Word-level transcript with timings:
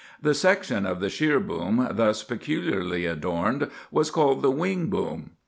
The 0.19 0.33
section 0.33 0.87
of 0.87 0.99
the 0.99 1.11
sheer 1.11 1.39
boom 1.39 1.87
thus 1.91 2.23
peculiarly 2.23 3.05
adorned 3.05 3.69
was 3.91 4.09
called 4.09 4.41
the 4.41 4.49
wing 4.49 4.87
boom. 4.87 5.33